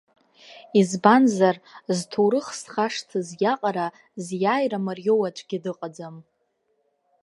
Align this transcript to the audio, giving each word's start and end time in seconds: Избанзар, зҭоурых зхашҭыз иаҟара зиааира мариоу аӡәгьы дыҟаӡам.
Избанзар, 0.79 1.55
зҭоурых 1.97 2.47
зхашҭыз 2.59 3.27
иаҟара 3.43 3.87
зиааира 4.25 4.79
мариоу 4.85 5.21
аӡәгьы 5.27 5.57
дыҟаӡам. 5.63 6.15